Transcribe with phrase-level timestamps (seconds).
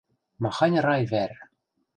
[0.41, 1.31] Махань рай вӓр!